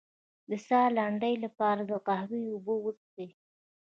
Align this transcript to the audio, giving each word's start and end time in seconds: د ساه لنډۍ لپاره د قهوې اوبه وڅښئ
د 0.49 0.51
ساه 0.67 0.87
لنډۍ 0.97 1.35
لپاره 1.45 1.81
د 1.85 1.91
قهوې 2.07 2.43
اوبه 2.51 2.73
وڅښئ 2.83 3.29